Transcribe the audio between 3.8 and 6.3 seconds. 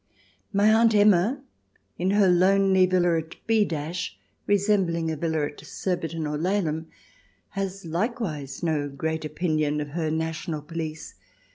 [ch. xx resembling a villa at Surbiton